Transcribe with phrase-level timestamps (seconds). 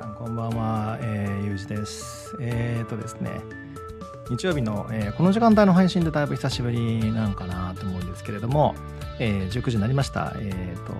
[0.00, 2.34] さんこんばんは、えー、ゆうじです。
[2.40, 3.42] えー、とですね、
[4.30, 8.74] 日曜日の、えー、この時間帯の配信でだいぶ久しぶりなんかなと思うんですけれども、
[9.18, 10.32] えー、19時になりました。
[10.38, 10.94] えー、と、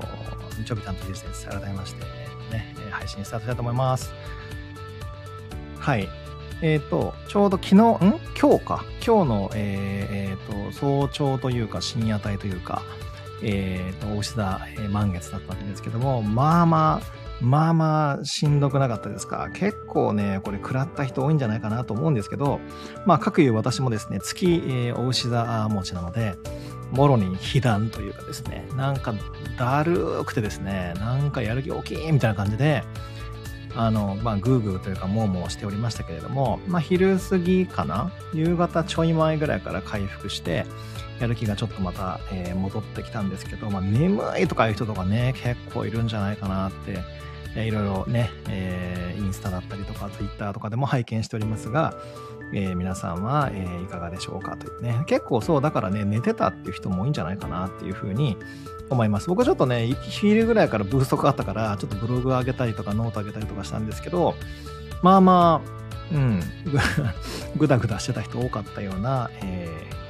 [0.62, 1.46] 日曜日担当ゆうじです。
[1.48, 2.04] 改めまして、
[2.52, 4.12] ね、配信スタートしたいと思います。
[5.78, 6.06] はい。
[6.60, 7.76] えっ、ー、と、ちょうど昨日、ん？
[8.38, 8.84] 今日か。
[9.06, 12.82] 今日の、えっ、ー、と、早朝というか深夜帯というか、
[13.42, 19.48] えっ、ー、と、大牛座、え満月だったんですけども、まあまあ、まあまあしんどくなかったですか。
[19.54, 22.60] 結構ね、これ食らった人多いんじゃないかなと思うんですけど、
[23.06, 26.34] まあ、各いう私もですね、月、えー、お牛座持ちなので、
[26.92, 29.14] もろに被弾というかですね、なんか
[29.58, 32.82] だるくてですね、なんかやる気大きいみたいな感じで、
[33.74, 40.66] あの、まあ、グーグーというか、もうもうしておりましたけれども、まあ、昼過ぎかな夕方ちょい前ぐらいから回復して、
[41.20, 46.98] やる気がちょっとまた、えー、戻ってきたんですけど、まあ、眠いとかいう人とかね、結構いるんじゃないかなって
[47.56, 51.94] えー、いろいろね、えー、インスタだったりとか、ツイッターとかでも拝見しておりますが、
[52.52, 55.02] えー、皆さんは、えー、いかがでしょうかというね。
[55.06, 58.36] 結構そう、だからね、寝てたっていう人も多いんじゃないかなっていうふうに
[58.88, 59.28] 思います。
[59.28, 64.34] 僕はちょっとね、昼ぐらいからブーストかかったから、ちょっとブログ上げたりとか、ノート上げたりとかしたんですけど、
[65.02, 65.80] まあまあ、
[66.12, 66.40] うん、
[67.56, 69.68] ぐだぐだしてた人多かったような、え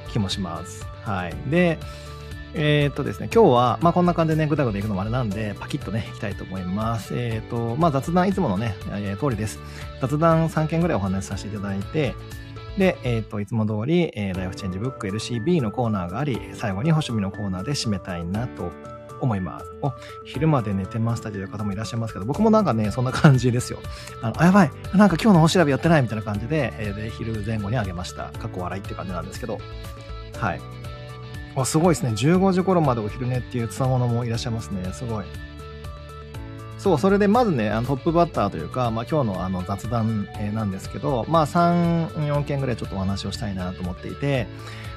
[0.08, 0.86] ー、気もします。
[1.02, 1.34] はい。
[1.50, 1.78] で、
[2.54, 7.14] えー、っとですね、今日は、まあこんな感じでね、ぐだぐだいくのもあれなんで、パキッとね、いきたいと思います。
[7.16, 9.60] えー、っと、まあ雑談、いつものね、えー、通りです。
[10.00, 12.14] 雑談3件ぐらいお話しさせていただいて、
[12.78, 18.70] で、えっ、と、いつも通り、え、ライフチェンジブック LCB のコーナーがあり、最後に星見のコーナーで締めたいなと
[19.20, 19.66] 思います。
[19.82, 19.92] お、
[20.24, 23.78] 昼まで寝てましたという方もいらっしゃいますけど、僕もなんかね、そんな感じですよ。
[24.22, 28.30] あの、あやばい、なんか今日のお調べやってないみたいな感じで、えー、で、昼前後にあげました。
[28.38, 29.58] 過去笑いって感じなんですけど、
[30.38, 30.60] はい。
[31.56, 32.10] あ、すごいですね。
[32.10, 34.92] 15時頃までお昼寝っていうつわものもいらっしゃいますね。
[34.92, 35.24] すごい。
[36.78, 44.46] そう、それでまずね、あのトップバッターというか、まあ今日のあの雑談、えなんですけど、まあ3、4件ぐらいちょっとお話をしたいなと思っていて、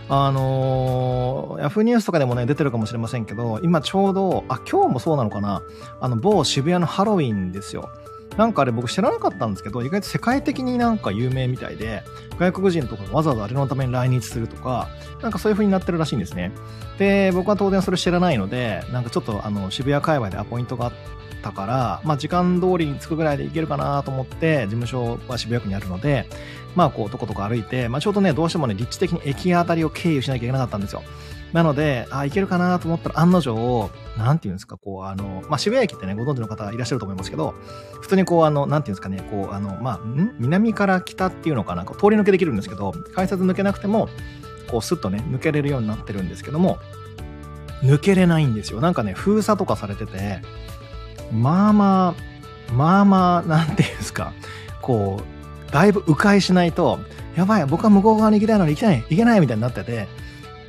[0.09, 5.61] あのー、ヤフーニュースとかでもね、出てるかもしれませんけど、今ちょうど、あ、今日もそうなのかな
[5.99, 7.89] あの、某渋谷のハロウィンですよ。
[8.37, 12.03] なんかあれ僕知らなかったんですけど、意外と世界的になんか有名みたいで、
[12.39, 14.89] 外国人とかわざわざあれのために来日するとか、
[15.21, 16.51] なんかそういう風になってるらしいんですね。
[16.97, 20.93] で、僕は当然それ知らないので、なんかちょっとあの渋谷界隈でアポイントがあっ
[21.43, 26.27] たから、まあ時間通りに着くぐらいで行けるかなと思って、事務所は渋谷区にあるので、
[26.75, 31.03] まあこう、とことこ歩いて、まあちょうどね、どうしてもね、立地的に駅あたりを経由しなきゃいけなかったんですよ。
[31.53, 37.53] なので、あ、行けるかなと思ったら案の定、なんていうんですか、こう、あの、まあ、渋谷駅ってね、ご存知の方いらっしゃると思いますけど、
[38.01, 40.35] 普通にこう、あの、なんていうんですかね、こう、あの、まあ、ん？
[40.39, 44.09] 南から北っていうのかな、こう通り抜けできるんですけど、改札抜けなくても、
[44.67, 46.79] こう、スッとね、抜けれるようになってるんですけども、
[47.83, 48.81] 抜けれないんですよ。
[48.81, 50.41] なんかね、封鎖とかされてて、
[51.31, 54.33] まあまあ、まあまあ、なんていうんですか、
[54.81, 55.21] こ
[55.69, 56.99] う、だいぶ迂回しないと、
[57.35, 60.07] やばい、僕は向こう側に行きたいのに行けない、行けないみたいになってて、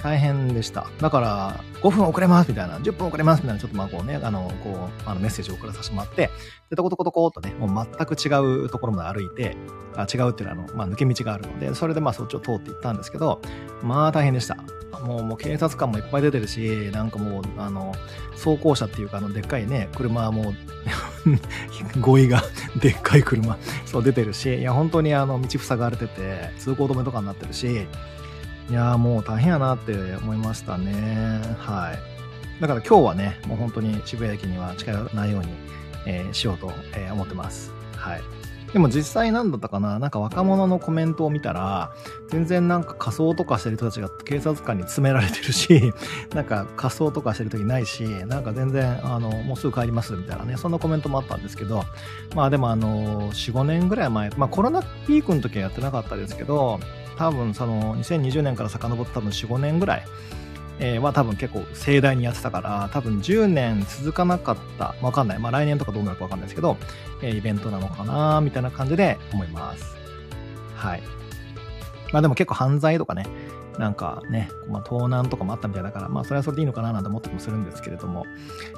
[0.05, 0.87] 大変でした。
[1.01, 6.31] だから、5分遅れますみたいな、10分遅れますみたいな、ちょっとまあこうね、あの、こう、あのメッセージを送らさせてもらって、
[6.69, 8.29] で、トコトコトコとね、もう全く違
[8.65, 9.57] うところまで歩いて、
[9.97, 13.41] あ違うっていうのは、あの、まあ抜け道があるので、それでまあそっちを通っていったんですけど、
[13.83, 14.59] まあ大変でした。
[15.01, 17.95] もう、もう警察官もいっぱい出てるし、なんかもう、あの、
[18.33, 20.55] 走行車っていうか、あの、でっかいね、車はもう
[22.01, 22.43] 語彙が
[22.79, 27.87] でっかい車、そう出てるし、いや、本当にあの、道塞がれてて、通行止めとかになってるし、
[28.71, 31.41] いやーもう大変やなって思いましたね。
[31.59, 32.63] はい。
[32.63, 35.49] だから今日はね、もう本当に渋谷駅には近寄らないように、
[36.07, 37.73] えー、しようと、え、思ってます。
[37.97, 38.23] はい。
[38.73, 40.01] でも実際何だったかな？
[40.01, 41.93] なんか若者のコメントを見たら、
[42.29, 45.93] 全然なんか仮装とかしてる人たちが警察官に詰められてるし、
[46.35, 51.85] なんか仮装とかしてる時ないし、なんか全然、あの、もうすぐ帰りますみたいなね、そんなコメントもあったんですけど、
[52.35, 56.81] まあでもあの、4、5年ぐらい前、まあコロナピークの時はやってなかったですけど、
[57.17, 60.05] 多分その2020年から遡って多分4、5年ぐらい、
[60.81, 65.39] えー、は多分結構盛大にやってたから、多分10年続かなかった、わかんない。
[65.39, 66.77] まあ来年とかどうなるかわかんないですけど、
[67.23, 69.97] えー、イベントなのかなみたいな感じで思います。
[70.77, 71.03] はい。
[72.13, 73.27] まあでも結構犯罪とかね、
[73.79, 78.27] なんかね、まあ、盗難とかもあったみたいだから、まあ、それはそれでいいのかななんて思ったりもするんですけれども。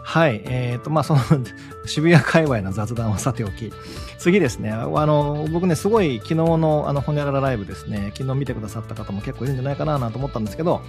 [0.02, 0.42] はい。
[0.44, 1.20] えっ、ー、と、まあ、その
[1.84, 3.72] 渋谷界隈の雑談はさておき、
[4.18, 4.70] 次ですね。
[4.70, 10.80] あの、僕ね、すごい昨日のあの、ホニャララライブですね、昨日見てくださった方も結構いるんじゃないかななんて思ったんですけど、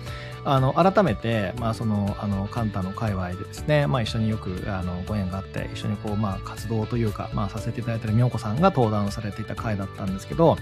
[0.45, 10.57] あの、改めて、まあ、その、あの、カンタの界隈でですね、まあ、一緒によく、あの、ご縁があって、一緒にこう、まあ、活動というか、まあ、させていただいているみょうこさんが登壇されていた回だったんですけど、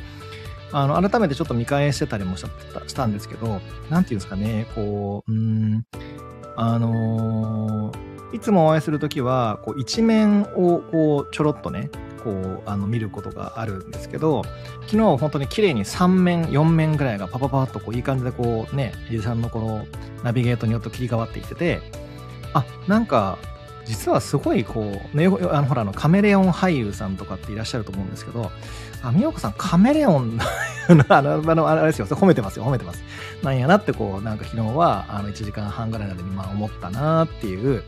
[0.77, 5.85] あの、改めてちょっと見返してたりもしたんですけど、なんていうんですかね、こう、うん、
[6.57, 11.89] あのー、いつもお会いするときは、こう、一面を、こう、ちょろっとね、
[12.25, 14.41] こうあの見ることがあるんですけど
[14.87, 19.85] 昨日本当に綺麗に3面4面ぐらいがパパパッとこういい感じでこうね藤井さんのこの
[20.23, 21.81] ナビゲートによって切り替わっていってて
[22.55, 23.37] あなんか
[23.85, 28.51] 実はすごいこう、ね、あのほらのカメレオン俳優さんとかっていらっしゃると思うんですけど
[29.03, 30.39] あ美代子さんカメレオン
[31.09, 32.05] あのあのあれですよ。
[32.07, 32.65] 褒めてますよ。
[32.65, 33.03] 褒めてます。
[33.43, 37.83] なんやなってこうなんか昨日はあの1時間半ぐらいまでにまあ思ったなっていう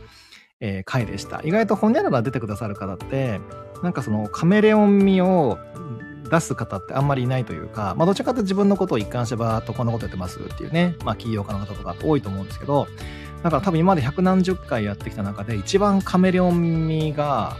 [0.60, 1.40] えー、回でした。
[1.44, 3.40] 意外とほにゃらら出てくださる方って、
[3.82, 5.58] なんかそのカメレオン味を
[6.30, 12.88] 出す方ってあんまりいないというか、まあどちらかというと自分のことを一貫してばーっとこんなことやってますっていうね、まあ企業家の方とか多いと思うんですけど、
[13.42, 17.56] だから多分今まで百何十回やってきた中で一番カメレオン味が、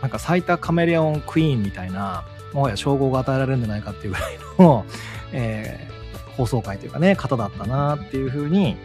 [0.00, 4.84] なんか最多カメレオンクイーンみたいな、もはや称号が与えられるんじゃないかっていうぐらいの、
[5.32, 8.76] えー、放送回というかね、方だったなっていうふうに、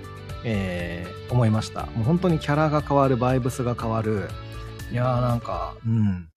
[0.43, 1.83] えー、思いました。
[1.87, 4.29] もう本当にキャラが変わる、バイブスが変わる。
[4.91, 6.29] いやーなんか、うん。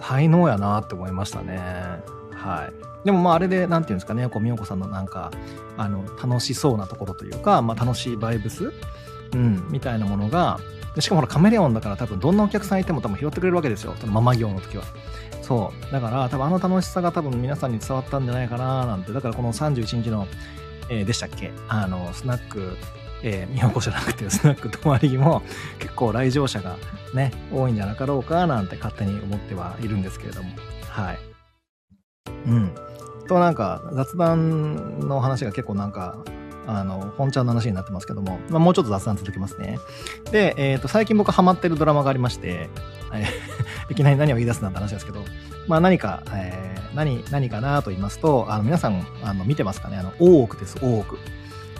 [0.00, 1.58] 才能やなって思いましたね。
[2.34, 3.04] はい。
[3.04, 5.30] でもまああれで、なんていうんですかね、こう、みよこさんのなんか、
[5.76, 8.72] あの、楽しそうなところというか、まあ楽しいバイブス
[9.34, 10.58] うん、みたいなものが、
[10.98, 13.94] しかもほらカメレオンだから多分どんなお客さんいても多分拾ってくれるわけですよ。
[14.00, 14.84] そのママ業の時は。
[15.48, 15.92] そう。
[15.92, 19.12] だから多分あの楽しさが多分皆さんに伝わったんじゃないかななんて。
[19.12, 20.26] だからこの31日の、
[20.90, 21.52] えー、でしたっけ？
[21.68, 22.76] あの、スナック
[23.22, 25.42] えー、都じゃなくてスナック泊まりも
[25.80, 26.76] 結構来場者が
[27.14, 30.50] ね、多いんじゃなかろうかなんて勝手に思ってはいるんですけれども。
[30.88, 31.18] はい。
[32.46, 32.74] うん。
[33.26, 36.16] となんか雑談の話が結構なんか、
[36.66, 39.78] あの、本ちゃんの話になってますけども、まあ、もうちょっと雑談続きますね。
[40.30, 42.68] で、えっ、ー、と、最近僕ハマってるドラマがありまして、
[43.12, 43.26] え
[43.90, 45.24] いきなり何を言い出すなんて話ですけど、
[45.66, 49.96] まあ何か、えー、何、何かなと言いますと、あの、皆さん、あの、見てますかね？
[49.96, 51.18] あの、大奥です、大奥。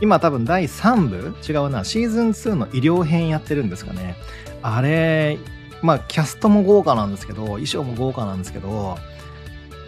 [0.01, 1.35] 今多分第3部？
[1.47, 4.17] 違うな、シーズン2の医療編やってるんですかね？
[4.63, 5.39] あれ、
[5.83, 8.97] まあキャストも豪華なんですけど、衣装も豪華なんですけど、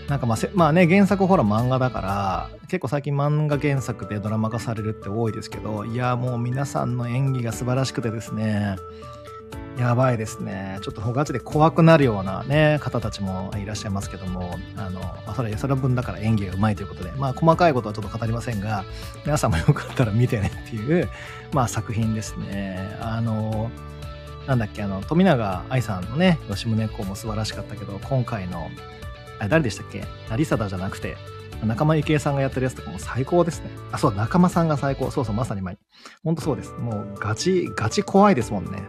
[0.08, 8.76] なんかまあまあね、原作ほら漫画だから、結構最近漫画原作でドラマ化されるって多いですけど、いやもう皆さんの演技が素晴らしくてですね、
[9.80, 10.78] やばいですね。
[10.82, 18.84] ちょっとガチで怖くなるようなね、方たちもいらっしゃいますけども、あの、まあ、それ、それ分だから演技がうまいということで、まあ、細かいことはちょっと語りませんが、
[19.24, 21.08] 皆さんもよかったら見てねっていう、
[21.52, 22.94] まあ、作品ですね。
[23.00, 23.70] あの、
[24.46, 28.68] なんだっけ、あの、富永愛さんのね、吉宗公も素晴らしかったけど、今回の、
[29.38, 30.04] あれ誰でしたっけ？
[30.28, 31.16] 成貞じゃなくて、
[31.66, 33.70] 仲間由紀恵さんがやってるやつとかも最高ですね。
[33.92, 35.10] あ、そう、仲間さんが最高。
[35.10, 35.80] そうそう、まさに前に。
[36.24, 36.72] ほんとそうです。
[36.72, 38.82] もう、ガチ、ガチ怖いですもんね。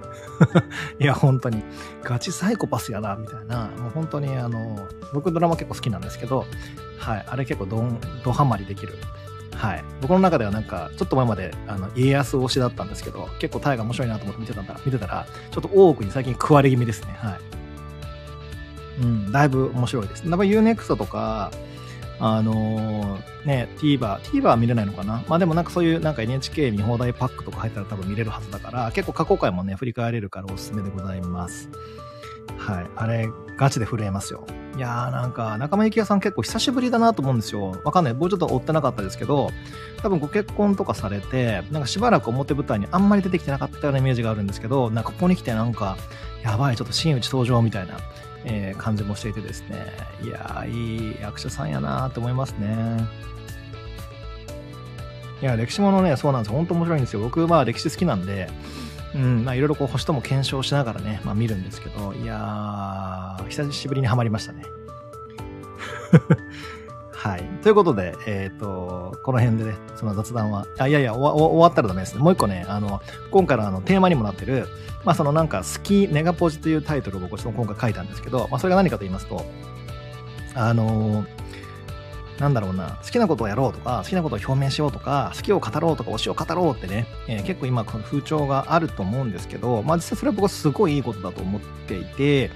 [1.00, 1.64] いや、本当に。
[2.04, 3.70] ガチサイコパスやな、みたいな。
[3.78, 6.46] もう本当に、あの、僕ドラマ結構好きなんですけど、
[6.98, 8.98] はい、あれ結構どん、どハマりできる。
[9.56, 9.84] はい。
[10.02, 17.14] 僕の中ではなんか、ちょっと前まで、あの、家康推しだったんですけど、結構タイが面白いなと思って見てたんだ、見てたら、ちょっと多くに最近食われ気味ですね。
[17.18, 17.40] はい。
[19.02, 20.28] うん、だいぶ面白いです。
[20.28, 21.52] やっぱ UNEXT とか、
[22.24, 25.24] あのー、ね、TVer、TVer は見れないのかな？
[25.28, 31.68] まあでもなんかそういうなんか NHK 見放題パックとか入ったら多分見れるはずだから、結構過去回もね、振り返れるからおすすめでございます。
[32.58, 32.90] はい。
[32.96, 34.46] あれ、ガチで震えますよ。
[34.78, 37.80] いやーなんか、仲間由紀恵さん結構久しぶりだなと思うんですよ。
[37.84, 38.14] わかんない。
[38.14, 39.52] もうちょっと追ってなかったですけど、
[40.02, 45.98] 多分ご結婚とかされて、なんかしばらく表舞台にあんまり出てきてなかったようなイメージがあるんですけど、なんかここに来てなんか、
[46.44, 47.98] やばい、ちょっと真打ち登場みたいな
[48.46, 49.86] えー、感じもしていてですね、
[50.24, 53.08] いやーいい役者さんやなと思いますね。
[55.42, 56.58] いや、歴史ものね、そうなんですよ。
[56.58, 57.22] 本当面白いんですよ。
[57.22, 58.48] 僕、まあ歴史好きなんで、
[59.14, 64.64] うん、まあいろいろこう星とも検証しながらね、まあ見るんですけど、いやー、久しぶりにはまりましたね。
[67.12, 67.44] はい。
[67.62, 72.24] ということで、えっ、ー、と、この辺でね、その雑談は、あ、いやいや、終わったらダメですね。
[72.24, 73.00] もう一個ね、あの、
[73.30, 74.68] 今回のあの、テーマにもなってる、
[75.06, 79.46] まあそのなんか、好きネガポジというタイトルを僕今回書いたんですけど、まあそれが何かと言いますと、
[80.56, 81.26] あの
[82.40, 92.52] なんだろうな、好きなことをやろうとか、好きなことを表明しようとか、好きを語ろうとか、推しを語ろうってね、えー、結構今、この風潮があると思うんですけど、まあ実際それは僕はすごいいいことだと思っていて、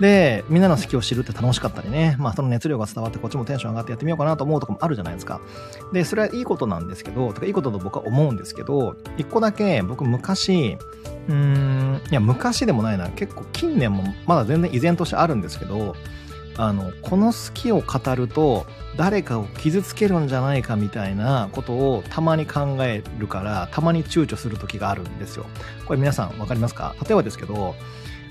[0.00, 5.40] で、みんなの好きを知るって楽しかったりね、まあその熱量が伝わってこっちもテンション上がってやってみようかなと思うとこもあるじゃないですか。
[5.92, 10.76] で、それはいいことなんですけど、とかいいことだと僕は思うんですけど、一個だけ僕昔、
[11.28, 15.96] うーん、いや昔でもないな、結構近年もまだ全然依然としてあるんですけど、
[16.58, 25.44] あの、この好きを語ると誰かを傷つけるんじゃないかみたいなことをたまに考えるから、たまに躊躇する時があるんですよ。
[25.86, 26.94] これ皆さんわかりますか？
[27.04, 27.74] 例えばですけど、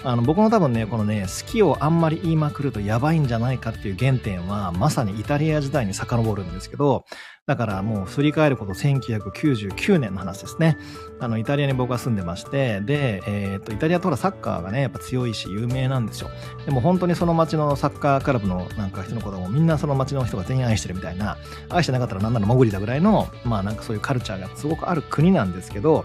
[0.06, 7.06] あの僕の多分ねこのね好きをあんまり言いまくるとやばいんじゃないかっていう原点はまさにイタリア時代に遡るんですけど
[7.48, 10.78] だからもう振り返ること1999年の話ですね。
[11.20, 16.32] あの、イタリアに僕は住んでまして、で、えっ、と、イタリアとらサッカーがね、やっぱ強いし有名なんですよ。
[16.66, 21.38] でも本当にその街のサッカークラブのなんか人のこともみんなその街の人が全員愛してるみたいな、
[21.70, 26.04] 愛してなかったらなんなら潜りだぐらいの、まあなんかそういうカルチャーがすごくある国なんですけど、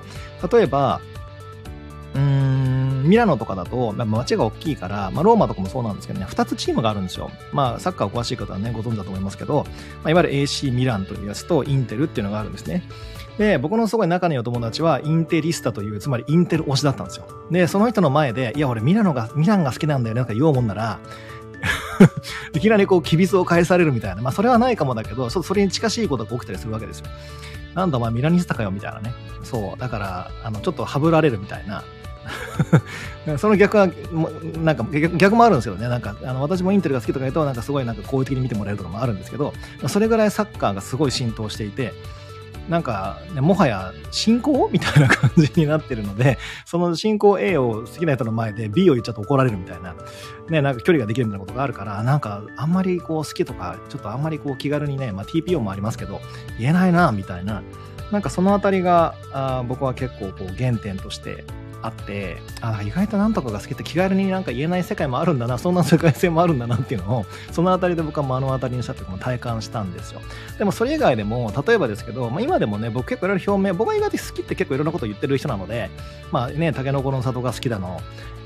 [0.52, 1.00] 例えば、
[2.14, 7.30] うーん、ミラノとかだと、まあ、街が大きいから、まあ、ローマとかもそうなんですけどね、2つチームがあるんですよ。
[7.52, 9.64] まあ、サッカー詳しい方はね、ご存知だと思いますけど、
[10.02, 12.82] まあ、いわゆる AC ミランというやつとインテルっていうのがあるんですね。
[13.38, 17.26] で、僕のすごい仲のいいお友達はインテリスタという、つまりインテル推しだったんですよ。
[17.50, 20.98] で、その人の前で、いや、俺ミラノが、ミランが好きなんだよね、なんか言おうもんなら、
[22.54, 24.22] いきなりこう、きびすを返されるみたいな。
[24.22, 27.06] まあ、それはないかもだけど、ちょっとそれに近しいことが起きたりするわけですよ。
[27.74, 29.14] なんだお前ミラニスタかよ、みたいなね。
[29.42, 29.80] そう。
[29.80, 31.82] だから、あの、ちょっとはぶられるみたいな。
[33.38, 33.88] その逆は、
[34.62, 34.84] なんか
[35.16, 35.88] 逆もあるんですよね。
[35.88, 39.52] なんか、あの私もインテルが好きとか言うと、なんかすごいなんか好意的に見てもらえるとかもあるんですけど、
[39.86, 41.92] それぐらいサッカーがすごい浸透していて、
[42.70, 44.70] なんか、ね、もはや進行？
[44.72, 49.96] みたいな感じになってるので、 その進行 A を好きな人の前で B を言っちゃうと怒られるみたいな、
[50.48, 56.20] ね、なんか距離ができるみたいなことがあるから、なんかあんまりこう好きとか、ちょっとあんまりこう気軽にね、まあ TPO もありますけど、
[56.60, 57.62] 言えないな、みたいな、
[58.12, 61.44] なんかそのあたりが、あ僕は結構こう原点として
[61.82, 70.20] あってあ意外となんとかが好きって気軽になんか言えない世界もあるんだなそんな世界性もあるんだなっていうのをその辺りで僕は目の当たりにしたっていうのを体感したんですよ。
[70.58, 75.90] でもそれ以外でも例えばですけど、まあ、今でもね僕結構いろいろ表明僕は意外と好きって結構いろんなこと言ってる人なので
[76.30, 78.00] まあねタケノコの里が好きだの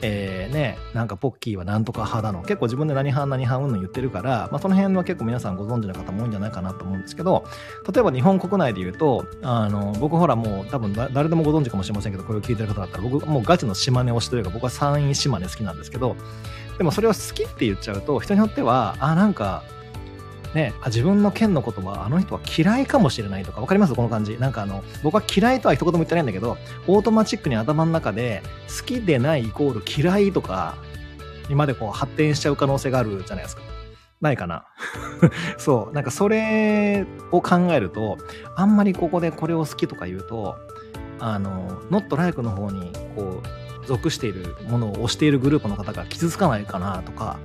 [0.06, 7.46] えー、ね、なんかポッキーはなんとか派だの、結構自分で何派何派うんの言ってるから、まあ、その辺は結構皆さんご存知の方も多いんじゃないかなと思うんですけど、
[7.90, 16.16] 例えば日本国内で言うと、あの、僕ほらもう多分誰でもご存知かもしれませんけど、これを聞いてる方だったら、僕もうガチの島根推しというか、僕は山陰島根好きなんですけど、
[16.76, 19.62] でもそれを好きって言っちゃうと、人によっては、あ、なんか、
[20.54, 23.94] ね、あ自分の県のことはあの人は嫌いかもしれないとか分かります？
[23.94, 24.38] この感じ。
[24.38, 26.56] なんかあの僕は嫌いとは一言も言ってないんだけど
[26.86, 30.76] オートマチックに頭の中で好きでないイコール嫌いとか
[31.48, 33.62] にまでこう発展しちゃう可能性があるじゃないですか。
[34.20, 34.64] ないかな？
[35.58, 35.92] そう。
[35.92, 38.16] なんかそれを考えると
[38.56, 40.56] あんまりここでこれを好きとか言うと
[41.18, 47.38] あの not like の方にこう属しているものを推しているグループの方が傷つかないかなとか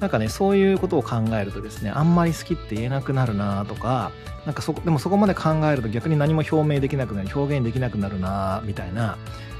[0.00, 4.12] なんかね、そういうことを考えるとですね、あんまり好きって言えなくなるなとか、
[4.44, 9.16] なんかそこ、でもそこまで考えると逆に何も表明できなくなり、表現できなくなるなみたいな、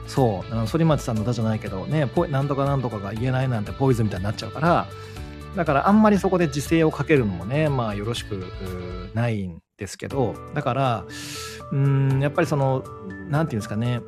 [0.07, 4.87] そう、反町さんの歌じゃないけど、ね、なんとかなんとかが言えないなんてポイズみたいになっちゃうから、
[5.57, 8.45] だからあんまりそこで自制をかけるのもね、まあよろしく
[9.15, 11.05] ないんですけど、だから、
[11.73, 12.85] うん、やっぱりその、
[13.31, 14.03] なんていうんですかね、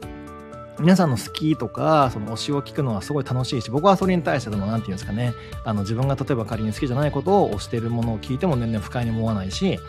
[0.81, 9.81] 皆さんの好きとか、その推しを聞くのはすごい楽しいし、僕はそれに対しての、なんて言うんですかね、あの、自分が例えば仮に好きじゃないことを推してるものを聞いても全然不快に思わないし、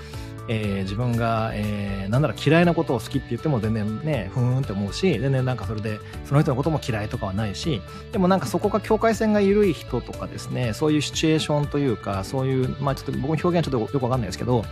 [0.51, 14.65] えー、自分が、えー、なんなら嫌いなことを好きって言っても全然ね、ふーんって思うし、全然なんかそれで、その人のことも嫌いとかはないし、でもなんかそこが境界線が緩い人とかですね、そういうシチュエーションというか、そういう、まあちょっと僕の表現はちょっとよくわかんないですけど、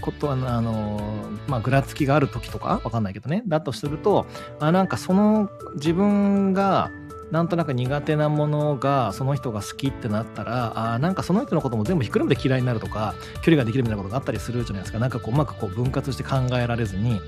[0.00, 1.00] ことあの、
[1.48, 4.26] まあぐらつきがある時とか、わかんないけどね、だとすると、
[4.60, 6.92] あ、なんかその自分が、
[7.34, 15.00] なんとなく苦手なものがその人が好きってなったらあなんかその人のことも全部ひっくるめて嫌いになるとか距離ができるみたいなことがあったりするじゃないですか。
[15.00, 17.20] なんかこううまくこう分割して考えられずに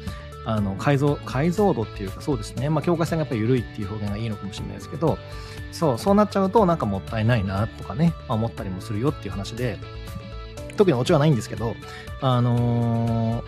[0.45, 2.71] あの解像解像度っていうかそうですね。
[2.71, 5.19] まあ境界線がやっぱり緩いっていう表現がいいのかもしれないですけど
[5.73, 9.77] そうそうなっちゃうとなんかもったいないなとかね、まあ、思ったりもするよっていう話で
[10.77, 11.75] 特にオチはないんですけど
[12.21, 13.43] あの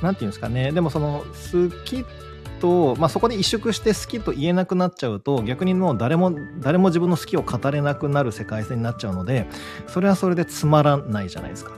[0.00, 0.72] ていうんですかね。
[0.72, 2.23] でもその好きって
[2.60, 9.46] と、まあ、そこで萎縮して好きと言えなくなっちゃうと逆にもう誰も誰も自分の好きを語れなくなる世界線になっちゃうので
[9.86, 11.72] それはそれでつまらないじゃないですか。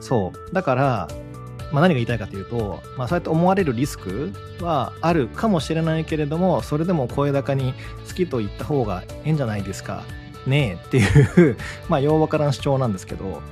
[0.00, 0.54] そう。
[0.54, 1.08] だから
[1.72, 7.74] まあ、何が言いたいかというと、まあ、そうやって思われるリスクはあるかもしれないけれどもそれでも声高に
[8.06, 10.04] 好きと言った方がええんじゃないですか。
[10.46, 11.56] ねえっていう
[11.90, 13.42] まあようわからん主張なんですけど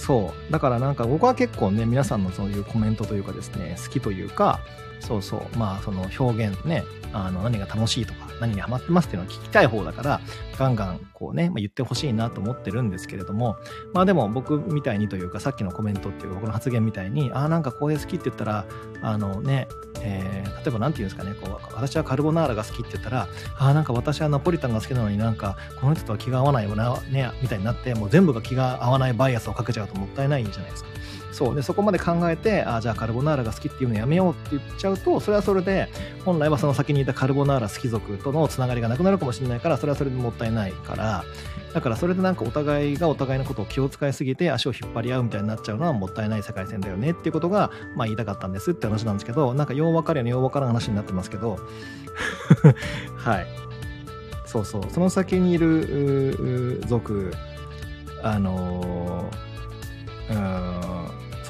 [0.00, 4.60] そうだからなんか僕は結構ね皆さんのそういうコメントというかですね好きというか
[5.00, 5.58] そうそう。
[5.58, 10.20] まあ、その表現ね、あの、何が楽しいとか、何にハマってますっていうのを聞きたい方だから、
[10.56, 13.56] ガンガンこうね、まあ、言ってほしいなと思ってるんですけれども、
[13.92, 18.66] まあでも僕みたいにというか、さっきのコメントっていう僕の発言みたいに、ああ、なんかこれ好きって言ったら、
[19.02, 19.66] あのね、
[20.02, 23.28] えー、例えば何て言うんですかね、こう、私はカルボナーラが好きって言ったら、
[23.58, 30.90] ああ、なんか私はナポリタンが好きなのになんか、この人とは気が合わないよな、ね、みたいになって、もう全部が気が合わないバイアスをかけちゃうともったいないじゃないですか。
[31.32, 31.54] そう。
[31.54, 35.88] でそこまで考えてあじゃあカルボナーラが好きっていうのやめようって言っちゃうとそれはそれで
[36.24, 41.24] 本来はその先にいたカルボナーラ好き族とのつながりがなくなるかもしれないからそれはそれでもったいないから
[41.72, 51.58] だからそれでなんかお互いがお互いのことを気を使いすぎて足を引っ張り合うみたいになっちゃうのはもったいない世界線だよねっていうことがまあ言いたかったんですって話なんですけどなんかよう分かるようによう分からん話になってますけど。
[53.16, 53.46] はい。
[54.46, 54.82] そうそう。
[54.90, 57.32] その先にいる族
[58.22, 59.49] あのー、
[60.30, 60.70] うん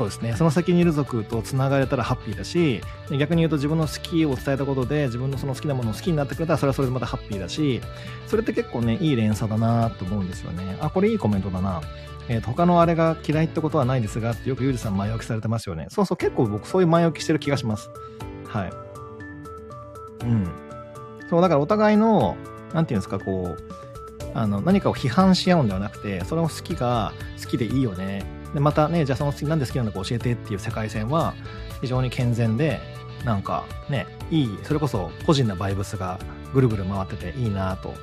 [0.00, 0.34] そうですね。
[0.34, 2.80] その先にいる族とつながれたらハッピーだし
[3.18, 7.82] 逆に言うと自分の好きを伝えたことで自分のその好きなものを好きになってくれたらそれはそれでまたハッピーだし
[8.26, 10.78] それって結構ねいい連鎖だなと思うんですよね。
[10.80, 11.82] あこれいいコメントだな。
[12.28, 15.86] えーと、他のあれが嫌いってことはないですがってよくゆうじさん前置きされてますよね。
[15.90, 17.90] そうそう結構僕そういう前置きしてる気がします。
[18.46, 18.72] はい。
[20.24, 20.48] うん。
[21.28, 22.36] そうだからお互いの
[22.72, 28.39] 何て言うんですかこうあの何かを批判し合うんではなくてそれを好きが好きでいいよね。
[28.54, 31.34] でまたねじゃあその次なんで好きなのか教えてっていう世界線は
[31.80, 32.80] 非常に健全で
[33.24, 36.18] なんかねいいそれこそ個人なバイブスが
[36.52, 37.94] ぐるぐる回ってていいなと、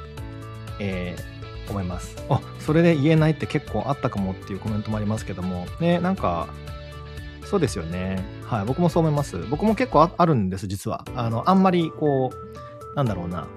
[0.80, 2.16] えー、思います。
[2.30, 6.48] あそれで言えないって結構あったかもっていうコメントもありますけどもねなんか
[7.46, 8.24] そうですよね。
[8.46, 9.38] はい僕もそう思います。
[9.50, 11.06] 僕も結構あるんです実は。
[11.16, 13.48] あのあんまりこうなんだろうな。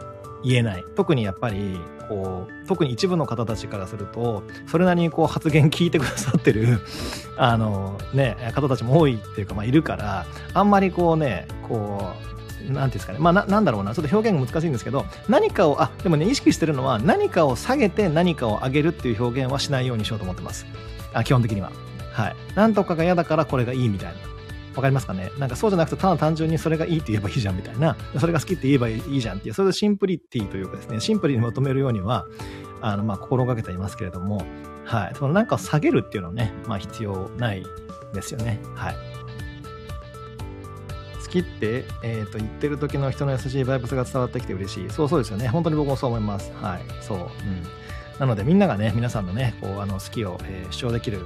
[0.42, 1.78] 言えない特にやっぱり
[2.08, 6.80] こう特に一部の方たちからするとそれなりにこう発言聞いてくださってる
[7.36, 12.30] あの、ね、方たちも多いっていうか、まあ、いるからあんまりこうねこう
[12.68, 20.66] なんていうんですかね、まあ、ななんだろうな、ちょっと表現が難しいんですけど、何かを、あでもね、意識してるのは、何かを下げて何かを上げるっていう表現はしないようにしようと思ってます。
[21.12, 21.72] あ基本的には。
[22.12, 22.36] はい。
[22.54, 24.14] なんとかが嫌だからこれがいいみたいな。
[24.74, 25.30] わかりますかね？
[25.38, 32.26] なんかそうじゃなくて、ただ単純にそれがいいって言えばいいじゃんみたいな、それが好きって言えばいいじゃんっていう、それでシンプリティというかですね、シンプルに求めるようには、
[32.80, 34.44] あの、まあ、心がけていますけれども、
[34.84, 35.14] はい。
[35.14, 37.62] そのなんかを下げるっていうのはね、まあ、必要ない
[38.14, 38.60] ですよね。
[38.74, 38.96] はい。
[41.22, 44.90] 好きって、えっ、ー、と、言ってる時の人の優しいバイブスが伝わってきて嬉しい。
[44.90, 45.46] そうそうですよね。
[45.48, 46.50] 本当に僕もそう思います。
[46.60, 46.80] はい。
[47.00, 47.18] そう。
[47.18, 47.26] うん。
[48.20, 51.20] なのでみんながね、皆さんのね、こう、あの、好きを、えー、主張できる、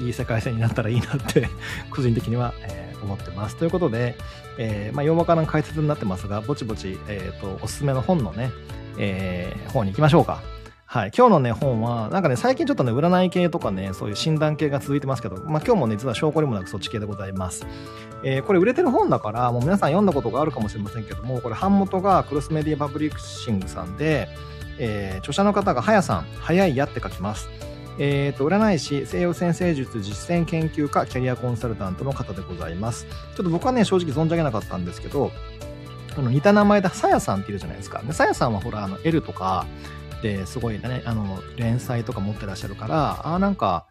[0.00, 1.48] いい世界線になったらいいなって
[1.90, 3.56] 個人的には、えー思ってます。
[3.56, 4.16] ということで、
[4.58, 8.50] えー、まあ、洋和からの解説になってますが、ぼちぼち、えっ、ー、と、おすすめの本のね、
[8.98, 10.42] えー、方に行きましょうか。
[10.84, 11.12] はい。
[11.16, 17.64] 今日のね、本は、なんかね、最近ちょっとね、占い系とかね、そういう診断系が続いてますけど、まあ今日もね、実は証拠にもなくそっち系でございます。
[18.24, 24.28] えー、これ売れてる本だから、もう皆さん読んだことがあるかもしれませんけども、これ版元がクロスメディアパブリックシングさんで、
[24.80, 27.48] えー、著者の方がはやさん、早いやって書きます。
[27.98, 33.04] えーと、占い師、西洋先生術実践研究家、キャリアコンサルタントの方でございます。
[33.04, 35.30] ちょっと僕はね、正直存じ上げなかったんですけど、
[36.16, 38.02] あの似た名前で、さやさんっているじゃないですか。
[38.02, 39.66] で、さやさんはほら、あの、L とか
[40.22, 43.86] ですごいね、あの、連載とか持ってらっしゃるから、ああ、なんか、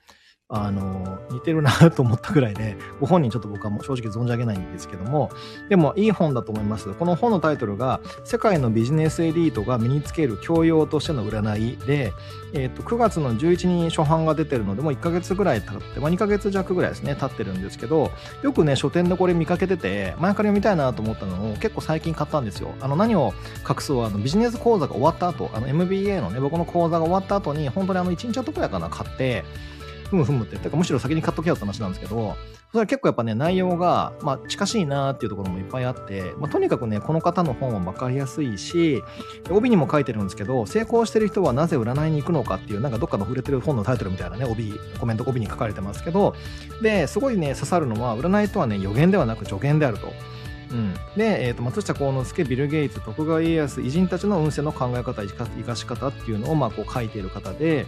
[0.52, 5.30] あの、似てるなと思ったぐらいで、ご本人ちょっと僕はもう正直存じ上げないんですけども、
[5.70, 6.92] でもいい本だと思います。
[6.96, 12.14] この本のタイトルが、世界のビジネスエリートが身につける教養としての占いで、
[12.54, 22.74] えっ、ー、と、9月の11日に初版が出てるので、もう1ヶ月ぐらい経って、まあ2ヶ月弱ぐらいですね、経ってるんですけど、よくね、書店でこれ見かけてて、前から読みたいなと思ったのを結構最近買ったんですよ。
[22.82, 23.36] あの、何を
[23.70, 29.44] 隠そう、あの、ビジネス講座が終わった後、あの、MBA のね、僕の講座が終わった後に、本当にあの、1日後くらいかな、買って、
[30.10, 32.36] ふむふむって、てかむしろ先に買っとけよって話なんですけど、
[32.72, 39.04] それは結構やっぱね、内容が、まあ、近しいなっていうところもいっぱいあって、まあ、とにかくね、この方の本は分かりやすいし、
[39.50, 46.36] 帯にも書いてるんですけど、成功してる人はなぜ占いに行くのかっていう、なんかどっかの触れてる本のタイトルみたいなね、帯、コメント帯に書かれてますけど、
[46.82, 50.12] で、すごいね、刺さるのは、占いとはね、予言ではなく助言であると。
[50.72, 57.88] うん、で、えーと、松下幸之助ビル・ゲイツ徳川家康偉人たちの運勢の考え方生かし方っていうのをまあこう書いている方で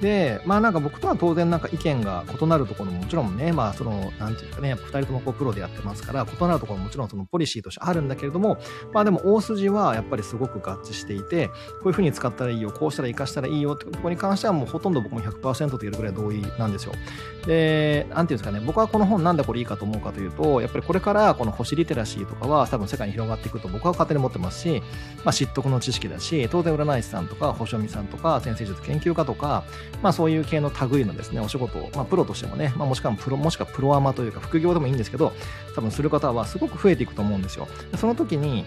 [0.00, 8.58] で、まあなんか僕とは当然なんか意見が異なるところももちろんね、まあその、なんていうかね、やっぱ二人ともこうプロでやってますから、異なるところももちろんそのポリシーとしてあるんだけれども、
[8.92, 11.54] まあでも大筋はやっぱりすごく合致していて、こ
[11.84, 16.92] ういうふうに使ったらいいよ、こうしたら活かしたらいいよってころに関してはもうほとんど僕も100%と言えるぐらい同意なんですよ。
[17.46, 24.82] で、なんていうんですかね、僕はこの本なんでこれいいかと思うかというと、やっぱりこれからこの星リテラシーとかは多分世界に広がっていくと僕は勝手に持ってますし、
[25.24, 29.64] まあ知得の知識だし、当然占い師さんとか星読みさんとか先生術研究家とか、
[30.02, 35.32] まあそういう系の類のですね、お仕事を、まあ、プロとしてもね、まあ、もしくはプロ、もしくはプロアマというか副業でもいいんですけど、
[35.74, 37.68] 多分する方はすごく増えていくと思うんですよ。
[37.96, 38.64] その時に、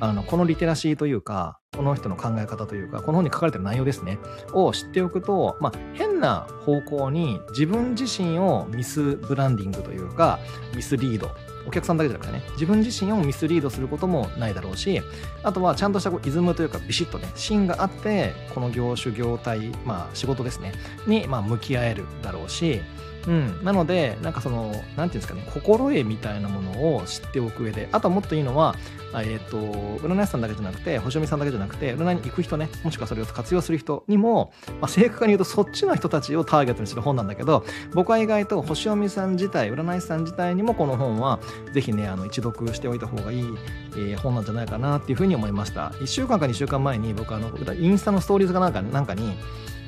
[0.00, 4.18] あの、このリテラシーというか、この人の考え方というか、この本に書かれてる内容ですね、
[4.52, 10.40] を知っておくと、まあ、変な方向に自分自身をミスブランディングというか、
[10.74, 11.30] ミスリード
[11.66, 15.02] お客さんだけじゃなくてね、自分自身をミスリードすることもないだろうし、
[15.42, 20.72] あとはちゃんとしたこうイズムというかビシッとね、芯があって、この業種、業態、まあ仕事ですね、
[21.06, 22.80] にまあ向き合えるだろうし、
[23.26, 28.74] うん、なのでなんかその何て言うんですかね心得みたいなものを知っておく上であとはもっといいのは
[29.14, 29.58] えっ、ー、と
[30.06, 41.40] 占い師さんだけじゃなくて星読みさんだけじゃなくて占いに行く人ねもしくはそれを活用する人にも、まあ、正確に言うとそっちの人たちをターゲットにする本なんだけど僕は意外と星読みさん自体占い師さん自体にもこの本は
[41.72, 43.44] ぜひねあの一読しておいた方がいい、
[43.92, 45.90] えー、本なんじゃないかなっていうふうに思いました。
[46.00, 49.36] 1週間か2週間前に僕あのインスタのストーリーズかなんかなんかに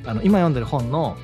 [0.07, 1.17] あの今読んでる本の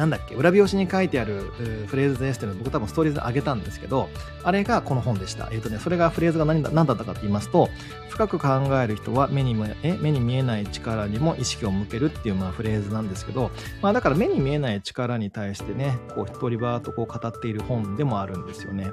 [0.00, 1.52] なんだっけ裏表紙に書いてある
[1.86, 4.08] フレーズですっていうのを僕多分ストーリーズ上げたんですけど
[4.42, 5.50] あれがこの本でした。
[5.52, 7.68] えっ、ー、とねそれがフレーズが何だ何だったかって言いますと
[8.08, 8.48] 深く考
[8.82, 13.50] える人は目にもえ目に見えない力にも意識を向けるっていうまあフレーズなんですけど
[13.82, 18.86] まあだから目に見えない力に対してねこう一人ばーっとこう語っている本でもあるんですよね。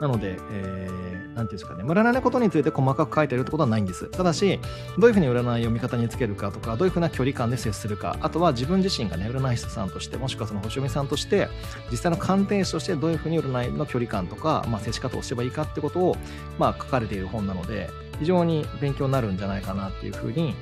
[0.00, 4.06] なので、えー、なんていうんですかね、占いのことについて細かく書いてるってことはないんです。
[4.08, 4.58] ただし、
[4.98, 11.48] どういうふうに占いを味方につけるかとか、どういうふうな距離感で接するか、あとは自分自身がね、占い師さんとして、もしくはその星読みさんとして、
[11.90, 16.16] 実際の鑑定士としてどういうふうに占いの距離感とか、まあ、接し方をすればいいかってことを、
[16.58, 20.54] まあ、書かれている本なので、非常に勉強になるんじゃないかなっていうふうに、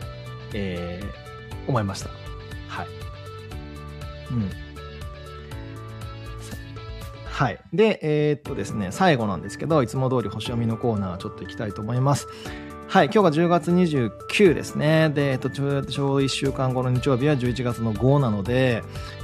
[0.53, 2.11] えー、思いました。
[2.69, 2.87] はい。
[4.31, 4.72] うん。
[7.33, 7.59] はい。
[7.73, 12.29] で、えー、っとですね、最後なんですけど、いつも通り星読みのコーナーちょっと行きたいと思います。
[12.89, 15.09] はい、今日が10月29ですね。
[15.09, 18.83] で、えっと、ちょうど1週間後の日曜日は11月の5なので、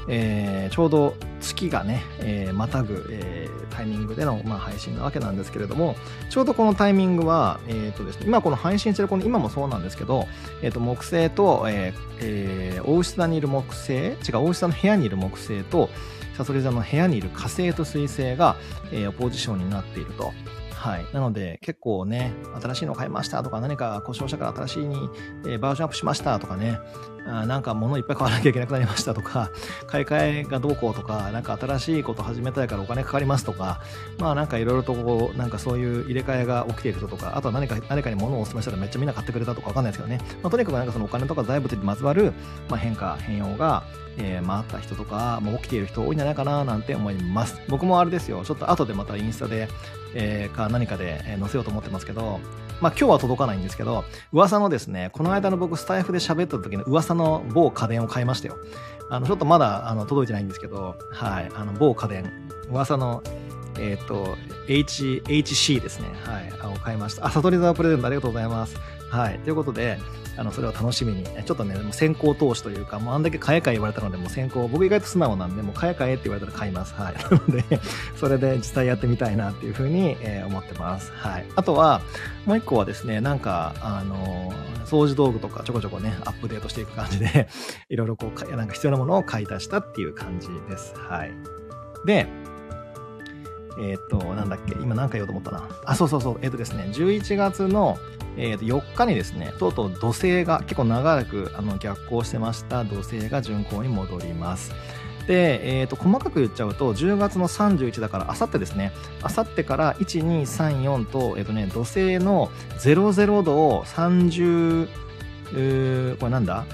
[0.08, 5.96] えー、ちょうど月がね、えー、またぐ、えー、タイミングでの、まあ、配信なわけなんですけれども、
[6.30, 10.26] ちょうどこのタイミングは、えっ、とですね、今この配信してるこの今もそうなんですけど、
[10.62, 15.90] えっ、と、木星と、えーえー、大牛座にいる木星、違う、大牛座の部屋にいる木星と、
[16.38, 18.54] サソリ座の部屋にいる火星と水星が、
[18.92, 20.32] えー、ポジションになっていると。
[20.70, 21.06] はい。
[21.12, 25.10] なので、結構ね、新しいの買いましたとか、何か故障したから新しいに、
[25.44, 26.78] えー、バージョンアップしましたとかね、
[27.26, 29.50] あなんか物いっぱい買わなきゃいけなくなりましたとか、
[29.88, 33.80] 買い替えがどうこうとか、なんか新しいこと始めたいからお金かかりますとか、
[34.20, 40.20] まあなんかいろいろとこう、なんかそういう入れ替えが起きている人とか、あとは何か、何かに物をお勧めしたらめっちゃみんな買ってくれたとかわかんないですけどね。
[40.44, 42.32] まあとにかくなんかそのお金とか財物にまつわる、
[42.68, 43.82] まあ、変化、変容が、
[44.18, 47.60] えー、回った人とか、もう起きている人多いんじゃないかななんて思います。
[47.68, 49.68] 僕もあれですよ、ちょっと後でまたインスタで、
[50.14, 52.40] えー、か何かで載せようと思ってますけど、
[52.80, 58.56] まあ今日は届かないんですけど、噂のですね、この間の僕スタイフで喋った時の噂の某家電を買いましたよ。
[59.10, 62.30] あの、ちょっとまだあの届いてないんですけど、はい、あの某家電、
[62.70, 63.22] 噂の、
[63.78, 64.36] えっ、ー、と、
[64.68, 66.08] H、HC ですね。
[66.24, 67.26] はい、あの買いました。
[67.26, 68.76] あ、悟り沢プレゼントありがとうございます。
[69.10, 69.98] はい、ということで、
[70.36, 76.94] あのそれを楽しみに、ちょっとね、もう先行投資というか、もうあんだけ買え買え言われたので、もう先行、僕意外と素直なんで、もう買え買えって言われたら買います。
[76.94, 77.14] はい。
[77.24, 77.80] なので、
[78.14, 81.10] それで実際やってみたいなっていうふうに、えー、思ってます。
[81.12, 81.46] はい。
[81.56, 82.02] あとは、
[82.46, 84.52] もう一個はですね、なんか、あの
[84.84, 87.48] 掃除道具とかちょこちょこね、アップデートしていく感じで、
[87.90, 90.94] いろいろこう、なんか必要なものを買い足したっていう感じです。
[90.96, 91.32] はい。
[92.06, 92.28] で、
[93.80, 95.68] えっ、と、なんだっけ、今何か言おうと思ったな。
[95.84, 97.98] あ、そうそうそう、えっ、とですね、11月の、
[98.36, 104.72] えー、と4日にですね、とうとう土星が結構長くあの逆行してました土星が巡行に戻ります。
[105.26, 114.88] で、えー、と細かく言っちゃうと10月の31だからあさってですねあさってから1234と,、えーとね、土星の00度を30
[116.18, 116.64] これなんだ？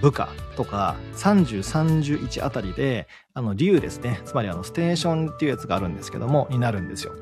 [0.00, 4.22] 部下とか30、31あたりで、あの、竜ですね。
[4.24, 7.12] つまりあの、ステーションっていうやつがあるんですけども、になるんですよ。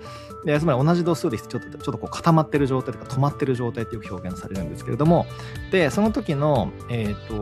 [0.45, 5.27] で、つまり同じ度数でちょっと、ちょっとこう固まってる状態とか止まってる状態ってよく表現されるんですけれども、
[5.73, 7.35] で、その時の、えっ、ー、と、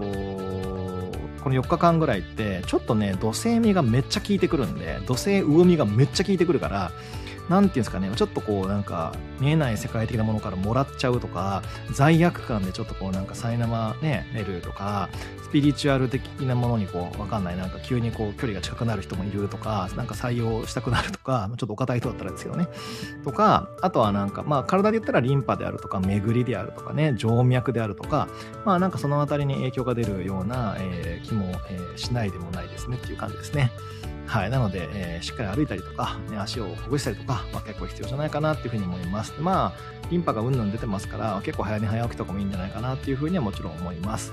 [1.45, 6.93] この4日間ぐらいって、ちょっとね、土星味がめっちゃ効いてくるんで、土星魚みがめっちゃ効いてくるから、
[7.49, 15.09] なんていうんですかね、ちょっとこうなんか見えない世界的なものからもらっちゃうとか、罪悪感でちょっとこうなんか苛まね、れるとか、
[15.43, 22.69] スピリチュアル的なものにこう、わかんない、なんか急にこう距離が近くなる人もいるとか、なんか採用したくなるとか、 ちょっとお堅い人だったらですけどね。
[23.25, 28.29] とか、あとはなんか、まあ体で言ったらリンパであるとか、巡りであるとかね、静脈であるとか、
[28.65, 33.73] まあなんかそのあたりに影響が出るような、えー、気も、えー、しないでもないですねっていう感じですね。
[34.33, 34.51] はい。
[34.51, 39.35] なので、えー、しっかり歩いたりとか、ね、足をほぐしたりとか、まあ、結構必要じゃないかなっていうふうに思います。
[39.39, 44.33] まあ、リンパがうんぬん出てますから、結構早寝早起きとかもいいんじゃないかなっていうふうにはもちろん思います。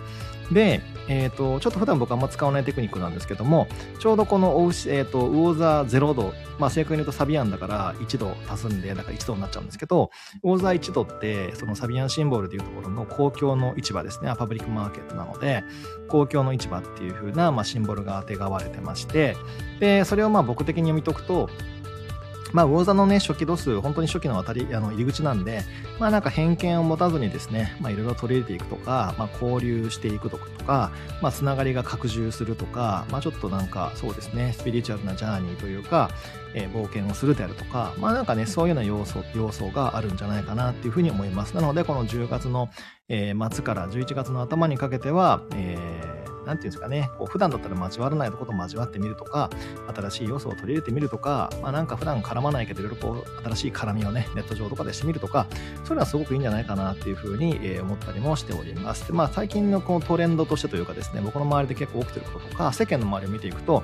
[0.52, 3.68] で、えっ、ー、と、ちょっと普段僕あんま使わないテクニックなんですけども、
[4.00, 10.12] ちょうどこの、えっ、ー、と、魚座0度、まあ正確に言うとサビアンだから1度足すんで、だから1度になっちゃうんですけど、
[10.44, 15.64] 魚座1度って、そのサビアンシンボルでいうところの公共の市場ですね、パブリックマーケットなので、
[16.08, 19.38] 公共の市場っていう風な、まあ、シンボルがあてがわれてまして、
[19.80, 21.50] で、それをまあ僕的に読み解くと、
[22.52, 25.62] まあ、魚座のね、初期度数、本当に初期の当たり、あの、入り口なんで、
[26.00, 36.10] まあなんか偏見を持たずにですね、まあいろいろ取り入れていくとか、まあ交流していくとか、まあつながりが拡充するとか、まあちょっとなんかそうですね、スピリチュアルなジャーニーというか、
[36.56, 41.56] えー、冒険をするであるとか、まあなんかね、そういうような要素、要素があるんじゃないかなっていうふうに思います。
[41.56, 42.70] なので、この10月の、
[43.10, 46.18] えー、末から11月の頭にかけては、えー
[46.50, 49.52] 何て言うんですかね、こう普段だったら交わらないとこと交わってみるとか、
[49.96, 59.06] 新しい要素を取り入れてみるとか、まあなんか普段絡まないけど、いろいろこう、新しい絡みをね、ネット上とかでしてみるとか、そういうのはすごくいいんじゃないかなっていうふうに、え思ったりもしております。
[59.08, 63.84] で、まあ最近のこのトレンドとしてというかですね、僕の周りで結構起きてることとか、世間の周りを見ていくと、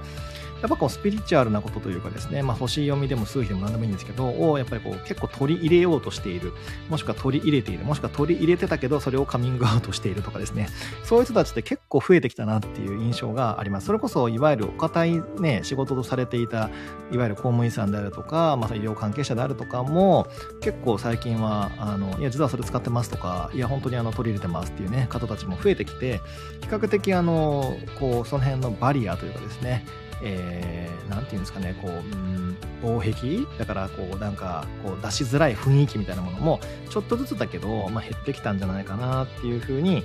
[0.66, 6.54] やっぱこうスピリチュアルなことというかですね、まあ、星読みでも数比でも何でもいいんですけど、をやっぱりこう結構取り入れようとしている、
[6.90, 10.70] もしくは取り入れている、もしくは取り入れてたけど、それをカミングアウトしているとかですね、
[11.04, 13.86] そういう人たちって結構増えてきたなっていう印象があります。
[13.86, 16.72] それこそ、いわゆるお堅いね、仕事とされていた、
[17.12, 20.26] いわゆる公務員さんであるとか、まあ、医療関係者であるとかも、
[20.62, 26.22] 結構最近は、あの、いや、実はそれ使ってますとか、いや、本当にあの取り入れてますっていうね、方たちも増えてきて、
[26.62, 29.86] 比較的あの、こう、その辺のバリアというかですね、
[30.24, 33.46] えー、なんていうんですかね、こう、うん、防壁？
[33.58, 40.04] だから、こう、なんか、こう、出しづらい雰囲気みたいなものも、ちょっとずつだけど、まあ、減ってきたんじゃないかなっていうふうに、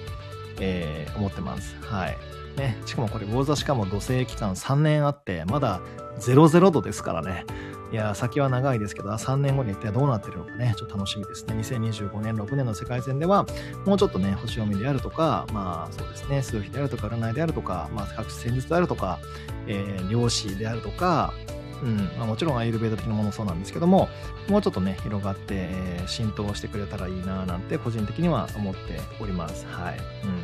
[0.61, 1.77] えー、思ってます。
[1.83, 2.19] はい。
[2.57, 5.81] ね、しかもこれ、魚座しかも土星期間3年あって、まだ
[6.19, 7.45] 00度ですからね。
[7.93, 11.55] いや、先は長いですけど、3年後に一体どうなってるのかね、ちょっと楽しみですね。
[11.55, 13.45] 2025年、6年の世界戦では、
[13.85, 19.19] もうちょっとね、星読みであるとか、まあそうですね、数比であるとか、占いであるとか、まあ各戦術であるとか、
[19.67, 21.35] えー、漁師であるとか、
[21.83, 24.09] うんまあ、もちろんアイルベーダ的なものそうなんですけども、
[24.49, 29.67] もうちょっとね、広がって、えー、浸透してくれたらいいななんて、個人的には思っております。
[29.67, 29.97] はい。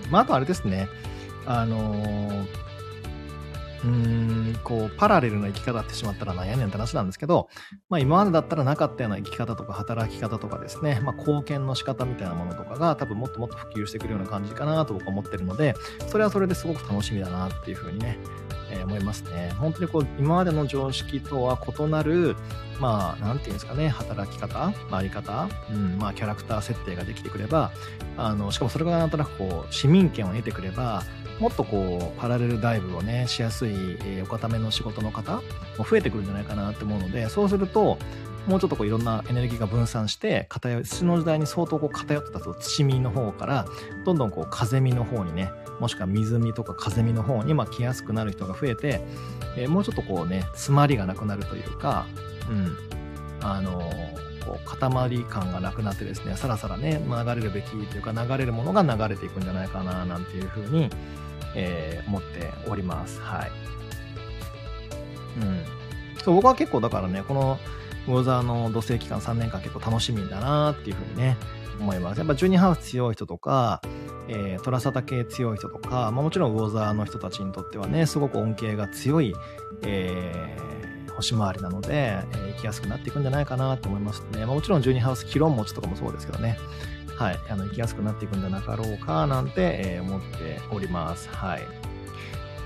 [0.04, 0.10] うん。
[0.10, 0.88] まあ、あとあれですね、
[1.44, 2.46] あのー
[3.84, 7.48] うん、こう、パラレルな生き方ってしまったらなんやねんって話なんですけど、
[7.88, 15.74] まあ今までだったらなかったような生き方とか働き方とかですね、まあ貢献の仕方みたいなものとかが多分もっともっと普及してくるような感じかなと僕は思ってるので、
[16.08, 18.18] それはそれですごく楽しみだなっていうふうにね、
[18.70, 19.52] えー、思いますね。
[19.58, 22.36] 本当にこう、今までの常識とは異なる、
[22.80, 27.72] まあ、なんていうんですかね、働き方、あり方、うん、まあ、キャラクター設定ができてくれば、
[28.16, 31.02] あの、しかもそれがなんとなくこう、市民権を得てくれば、
[31.38, 35.36] もっとこう、パラレルダイブをね、しやすい、えー、お固めの仕事の方
[35.78, 37.98] も増えてくるんじゃないかなって思うので、そうすると、
[38.46, 43.66] もうちょっとこういろんなエネルギーが分散して、偏土の時代に相当こう偏ってた土見の方から、
[44.04, 49.00] どんどんこう風見の方にね、もしくは水見とか風見の方にまあ来やすくなる人が増えて、
[49.56, 52.06] えー、もうちょっとこうね、詰まりがなくなるというか、
[52.48, 52.76] うん、
[53.40, 60.88] あのー、塊感がなくなってですね、さらさらね、流れるべきというか流れるものが流れていくんじゃないかな、なんていうふうに、
[61.54, 63.20] えー、思っております。
[63.20, 63.50] はい。
[65.40, 65.64] うん。
[66.22, 67.58] そう、僕は結構だからね、この
[68.06, 71.36] 魚座の土星期間3年間結構楽しみだなっていうふうにね、
[71.80, 72.18] 思います。
[72.18, 73.80] やっぱ12ハウス強い人とか、
[74.28, 79.34] えー、トラサタ系強い人とか、まあ、もちろん魚座の人たちにとってはね、すごく恩恵が強い、
[79.82, 84.44] えー、星回りなので、えー、生きやすくなっていくんじゃないかなと思いますね。
[84.44, 86.58] まあ、もちろん12ハウス、キロン持ちとかもそうですけどね。
[87.16, 91.28] はい、あの、生きやすくなっていくんじゃなかろうか、なんて、えー、思っております。
[91.30, 91.60] はい。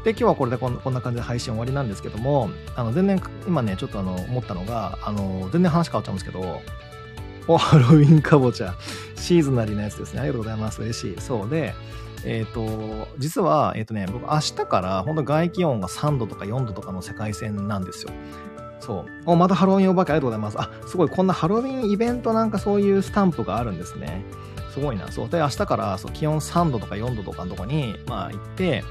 [0.04, 6.60] で、今日はこれでこんこんな感じで配信終わりなんですけども、あの、全然、今ね、ちょっとあの、思ったのが、あの、全然話変わっちゃうんですけど、
[7.46, 8.74] お、ハロウィンかぼちゃ。
[9.16, 10.20] シーズナリーなやつですね。
[10.20, 10.80] ありがとうございます。
[10.80, 11.20] 嬉しい。
[11.20, 11.74] そうで、
[12.24, 18.12] えっ、ー、と、実は、えっ、ー、とね、僕明日から本当外気温が3度とか4度とかの世界線なんですよ。
[18.80, 19.06] そう。
[19.26, 20.58] お、またハロウィンお化けありがとうございます。
[20.58, 21.08] あ、すごい。
[21.08, 24.24] こんなハロウィンイベントなんかそういうスタンプがあるんですね。
[24.72, 25.10] すごいな。
[25.12, 25.28] そう。
[25.28, 28.82] で、明日からそう気温3度とか4度とかのとこに、まあ行って、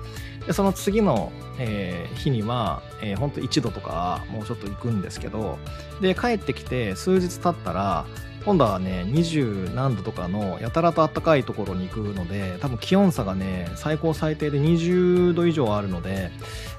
[0.45, 5.57] でその次の、えー、日には、えー、ほんと1度とかもうちょっと行くんですけど、
[6.01, 8.05] で、帰ってきて数日経ったら、
[8.45, 16.31] 今度はね、20何度とかのやたらと暖かいところに行くので、多分気温差がね、最高最低で20度以上あるので、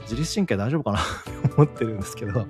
[0.02, 2.46] 自律神経大丈夫かなって思ってるんですけど、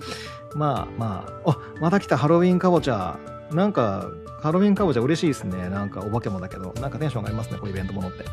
[0.55, 3.19] まあまあ、あ、また来たハロウィンかぼちゃ。
[3.53, 4.11] なんか、
[4.41, 5.69] ハロウィンかぼちゃ嬉しいですね。
[5.69, 8.25] なんかお化けもだけど、なんかテンション上がりますね、こうイベントものって。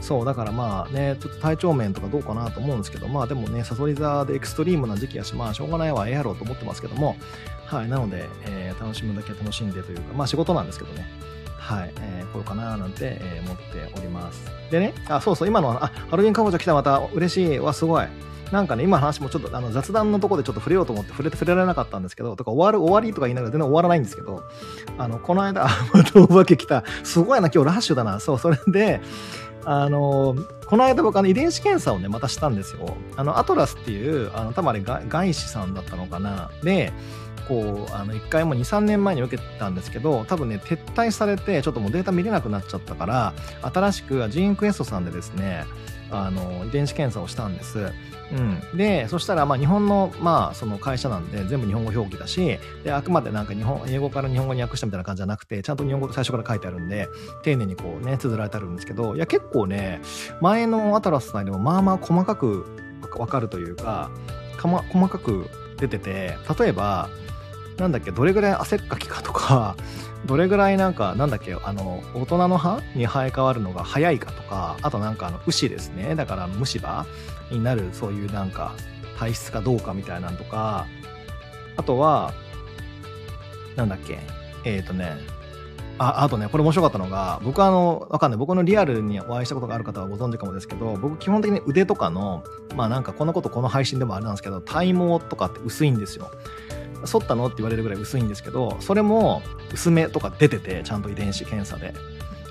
[0.00, 7.16] そう、だからまあね、ちょっと体調面とかどうかなと思うんですけど、まあでもね、サソリ座でエクストリームな時期やし、まあしょうがないわ、ええやろうと思ってますけども、
[7.66, 11.06] はい、なので、えー、楽しむだけ楽しんでというか、まあ仕事なんですけどね。
[11.70, 14.44] はい、えー、こうかななんて、えー、思っております。
[14.72, 17.58] でね、あ、そうそう、今の、あ、ハロウィンかぼちゃ来たまた嬉しい。
[17.60, 18.06] わ、すごい。
[18.50, 24.42] なんかね、今の話もちょっとあの雑談のとこでちょっと触れようと思って触れて触れられなかったんですけど、とか終わる終わりとか言いながら全然終わらないんですけど、
[24.98, 26.82] あの、この間、またお化け来た。
[27.04, 28.18] すごいな、今日ラッシュだな。
[28.18, 29.00] そう、それで、
[29.64, 30.34] あの、
[30.66, 32.96] この間僕あの遺伝子検査をね、またしたんですよ。
[33.16, 36.50] あの、アトラスっていう、あの、たまに外資さんだったのかな。
[36.64, 36.92] で、
[37.46, 45.64] 構あの1回も23年前に受けたんですけど多分ね撤退されてちょっともうデータ見れなくなっちゃったから新しくジーンクエストさんでですね
[46.10, 47.92] あの遺伝子検査をしたんです。
[48.32, 48.34] う
[48.74, 57.08] ん、でそしたらまあ日本の,、まあその会社なんで全部日本語表記だしであくまでなんか日本英語から日本語に訳したみたいな感じじゃなくてちゃんと日本語最初から書いてあるんで
[57.42, 60.00] 丁寧にこうね綴られてあるんですけどいや結構ね
[60.40, 62.66] 前のアタラスさんでもまあまあ細かく
[63.16, 64.12] 分かるというか
[64.56, 65.48] か、ま、細かく
[65.78, 67.08] 出てて例えば
[67.80, 69.74] なんだっけどれぐらい汗っかきかとか
[70.26, 76.14] どれぐらいなんかなんだっけあの大人の歯に生え変わるのが早いかとかあとなんかあの牛ですね。
[76.14, 77.06] だから虫歯
[77.50, 78.72] になるそういうなんか
[79.18, 80.86] 体質かどうかみたいなんとか
[81.76, 82.32] あとは
[83.76, 84.18] なんだっけ
[84.64, 85.16] えっ、ー、とね
[85.96, 88.38] ああとねこれ面白かったのが僕はあのわかんない。
[88.38, 92.42] 僕のリアルにお会いしたことがある方はご存知かもですけど僕基本的に腕とかの
[92.74, 96.30] まあなんかこのことこの配信でもあれなんですけど体毛とかって薄いんですよ。
[97.04, 97.46] 剃ったの？
[97.46, 101.94] って言われるぐらい薄いんですけどそれも薄めとか出ててちゃんと遺伝子検査で。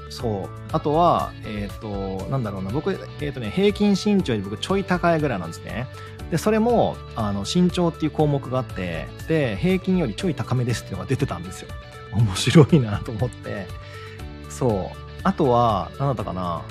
[0.10, 0.50] そう。
[0.72, 2.72] あとはえっ、ー、となんだろうな。
[2.72, 5.88] 僕えっ、ー、とね平均身長より僕ちょい高いぐらいなんですね。
[6.32, 11.70] でそれもあの身長っていう項目があってで平均よりちょい高めですっていうのが出てたんですよ。
[12.14, 13.68] 面白いなと思って。
[14.50, 14.98] そう。
[15.24, 16.64] あとは何だったかな。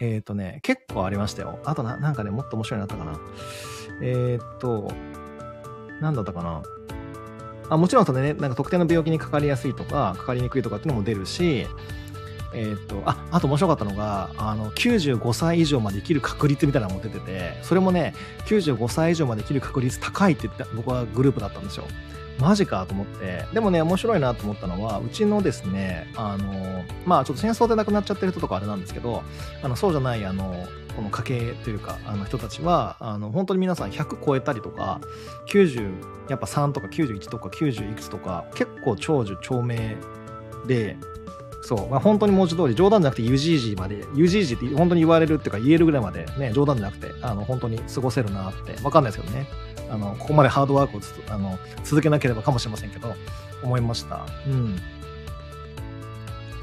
[0.00, 1.58] えっ、ー、とね結構ありましたよ。
[1.64, 3.18] あとななんかねもっと面白いなったかな。
[4.02, 4.92] えっ、と
[6.00, 6.62] 何だったかな？
[7.68, 11.66] あもちろんそれね、なんか特定の病気にかかりやすいとか、かかりにくいとかっていうのも出るし、
[12.54, 18.14] えー、っと、あ、あと面白かったのが、あの、95歳以上まで生きる確率みたいなのも出てて、それもね、
[18.46, 21.84] 95歳以上まで生きる確率高いって言って、僕はグループだったんですよ。
[22.38, 23.44] マジかと思って。
[23.52, 29.22] でもね、面白いなと思ったのは、うちのですね、あの、まあちょっと戦争で亡くなっちゃってる人とかあれなんですけど、
[29.62, 35.00] あの、そうじゃない、あの、この家系というか、あの人たちは、あの、本当に皆さん100超えたりとか、
[35.48, 39.96] 90、やっぱ3とか91とか90いくつとか、結構長寿長命
[40.66, 40.96] で、
[41.66, 49.48] そう、まあ、本当に文字通り冗談じゃなくて UGG まで UGG って本当に言われるっていうか言えるぐらいまでね冗談じゃなくてあの本当に過ごせるなって分かんないですけどね
[49.90, 53.14] あのここまでハードワークをあの続けなければかもしれませんけど
[53.62, 54.26] 思いました。
[54.46, 54.76] うん。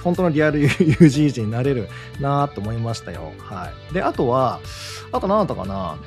[0.03, 1.87] 本当のリアル UGG になれる
[2.19, 3.31] なと思いましたよ。
[3.39, 3.93] はい。
[3.93, 4.59] であとは
[5.11, 5.97] あと何だったかな？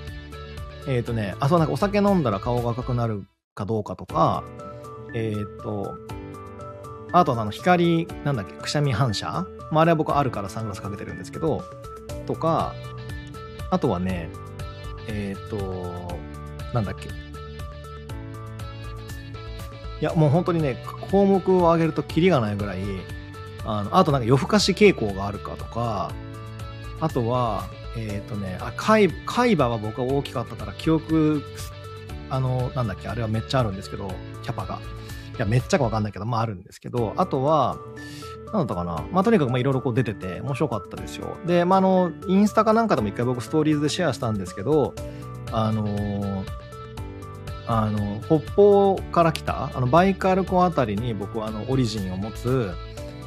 [0.86, 3.24] えっ、ー、とねあそうなんかお酒飲んだら顔が赤くなる
[3.54, 4.44] かどうかとか
[5.14, 5.96] えっ、ー、と
[7.12, 11.62] あとあの光、なんだっけ、くしゃみ反射、まあ、あれは僕あるからサングラスかけてるんですけど、
[12.26, 12.74] とか、
[13.70, 14.28] あとはね、
[15.08, 16.18] えっ、ー、と、
[16.76, 17.08] なんだっけ？
[17.08, 17.12] い
[20.00, 20.76] や、もう本当にね、
[21.10, 22.80] 項目を上げるとキリがないぐらい、
[23.64, 26.12] あのあとなんか夜更かし傾向があるかとか、
[27.00, 27.64] あとは、
[27.96, 31.42] えっ、ー、とね、あ、海海馬は僕は大きかったから記憶、
[32.28, 34.12] あの、なんだっけ、あれはめっちゃあるんですけど、
[34.42, 34.80] キャパが。
[35.34, 37.78] いや、めっちゃかわかんないけど、まああるんですけど、あとは、
[38.52, 39.02] なんだったかな。
[39.12, 41.36] まあとにかくいろいろこう出てて面白かったですよ。
[41.46, 44.94] で、まああの、インスタかなんかでも一回僕ストーリーズでシェアしたんですけど、
[45.52, 46.44] あのー、
[47.66, 52.72] あの、北方から来た、あの、バイカル湖あたりに僕はあの、オリジンを持つ、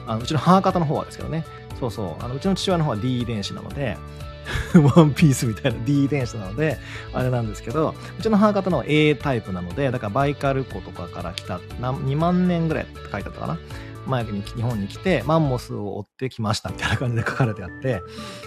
[0.07, 1.45] あのうちの母方の方はですけどね、
[1.79, 3.97] そうそう、あのうちの父親の方は D 遺伝子なので、
[4.95, 6.77] ワンピースみたいな D 遺伝子なので、
[7.13, 13.59] あれなんですけど、うちの母方の A タイプなので、だからバイカル湖とかから来た、2万年ぐらいって書いてあったかな。
[14.09, 18.01] 前に日本に来て、マンモスを追ってきましたみたいな感じで書かれてあって、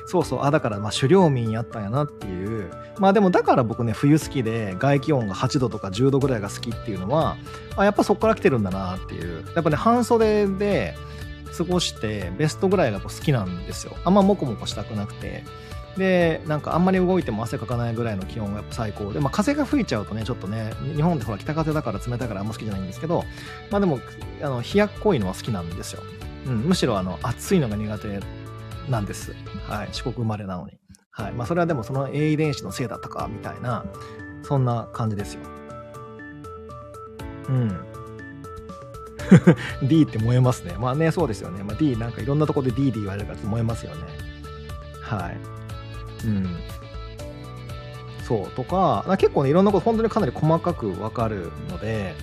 [0.06, 2.70] そうそう、あ、だからまあ狩猟民やったんやなっていう。
[2.98, 7.36] まあでもだから僕ね、冬好きで外気温が8度とか10度ぐらいが好きっていうのは、
[7.76, 9.44] あ、やっぱそこから来てるんだなっていう。
[9.54, 10.94] やっぱね、半袖で
[11.56, 13.96] 過ごしてベストぐらいが好きなんですよ。
[14.04, 15.44] あんまモコモコしたくなくて。
[15.96, 23.24] でなんかあんまり動いても汗かかないぐらいの気温がやっぱ最高で、まあ、風が吹いちゃうとねちょっとね日本ってほら北風だから冷たいからあんま好きじゃないんですけど
[23.70, 23.98] まあでも
[24.42, 26.02] あの冷やっこいのは好きなんですよ、
[26.46, 28.20] うん、むしろあの暑いのが苦手
[28.88, 29.34] なんです
[29.68, 30.72] はい四国生まれなのに
[31.10, 33.84] はいまあそれはでもその A 遺伝子のせいだったかみたいな
[34.42, 35.40] そんな感じですよ
[37.48, 37.92] うん
[39.82, 40.74] D って燃えますね。
[40.78, 41.62] まあね、そうですよね。
[41.62, 44.02] まあ、D なんかいろんなとこで D で言われるから燃えますよね。
[45.00, 46.26] はい。
[46.26, 46.46] うん。
[48.24, 52.14] そうとか、結構ね、いろんなこと本当にかなり細かくわかるので、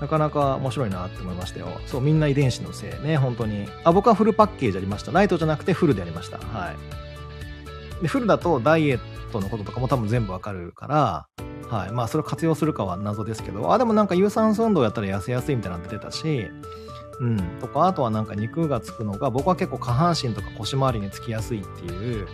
[0.00, 1.68] なかなか面白いなって思いましたよ。
[1.86, 3.68] そう、みんな遺伝子のせいね、本当に。
[3.84, 5.12] あ、僕はフルパッケージありました。
[5.12, 6.38] ライトじゃなくてフルでやりました。
[6.38, 8.02] はい。
[8.02, 9.00] で、フルだとダイエッ
[9.32, 11.26] トのこととかも多分全部わかるから、
[11.68, 11.92] はい。
[11.92, 16.48] まあ、それを活用するかは謎ですけど、あ、でもなんか有酸素運動やったら痩せやすいみたいなの出てたし、
[17.20, 17.36] うん。
[17.60, 22.28] とか、あとはなんか肉がつくのが、僕は結構下半身とか腰回りにつきやすいっていう、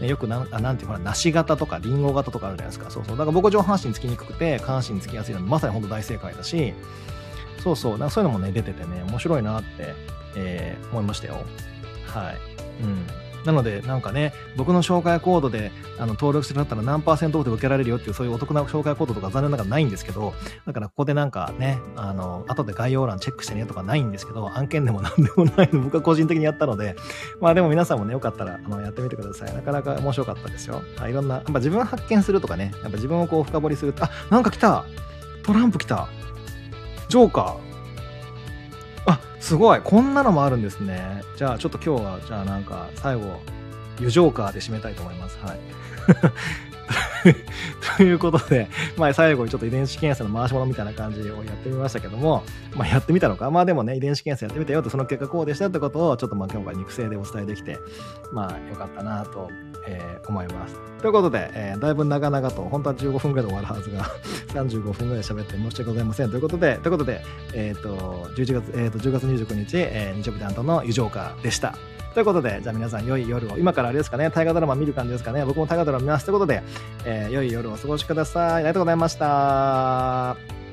[0.00, 2.90] ね、よくなん、あなんていうかな、梨型とかリンゴ型とかあるじゃないですか。
[2.90, 3.16] そうそう。
[3.16, 6.74] だから僕上半身つきにくくて、下半身つきやすいので、まさに本当大正解だし、
[7.62, 7.98] そうそう。
[7.98, 9.94] なんかそういうのもね、出ててね、面白いなって、
[10.36, 11.44] えー、思いましたよ。
[12.06, 12.38] はい。
[12.82, 13.23] うん。
[13.44, 20.34] なので、なんかね、僕の紹介コードであの登録してくだったら何パーセントオフで受けられるよっていう、そういうお得な紹介コードとか残念ながらないんですけど、
[20.66, 26.96] だからここでなんかね、あの、後で概要欄チェックしてねとかないんですけど、案件でも何でもないの僕は個人的にやったので、
[27.40, 29.54] まあでも皆さんもね、よかったらあのやってみてください。
[29.54, 30.82] なかなか面白かったですよ。
[31.08, 34.84] いろんな、やっぱ自分発見するとかね、やっぱ自分をこう深掘りするあ、なんか来た
[35.42, 36.08] トランプ来た
[37.08, 37.73] ジョーカー
[39.06, 39.80] あ、すごい。
[39.82, 41.22] こんなのもあるんですね。
[41.36, 43.40] じゃあ、ちょっと今日は、じゃあなんか、最後、
[44.00, 45.38] 湯ジョーカーで締めたいと思います。
[45.42, 45.58] はい。
[47.96, 52.42] ということで、まあ、最後にちょっと遺伝子検査の回し物みたいな感じをやってみましたけども、
[52.76, 53.50] まあ、やってみたのか？
[53.50, 57.78] まあでもね、遺伝子検査やってみたよと、その結果こうでしたってことを、ちょっとまあ今日は肉声でお伝えできて、
[58.32, 59.50] まあよかったなと、
[59.86, 60.74] えー、思います。
[61.00, 64.04] ということで、えー、だいぶ長々と、本当は15分ぐらいで終わるはずが
[64.62, 66.30] 35分ぐらい喋って申し訳ございません。
[66.30, 67.22] ということで、ということで、
[67.54, 71.74] えっ、ー、と、11月、えっ、ー、と、10月29日、えー、日曜日担当の湯ジョーカーでした。
[72.14, 76.24] ということで、じゃあ皆さん良い夜を、今からあれですかね、大河ドラマ見る感じですかね、僕も大河ドラマ見ます。
[76.24, 76.62] ということで、
[77.04, 78.54] えー、良い夜をお過ごしください。
[78.54, 80.63] ありがとうございました。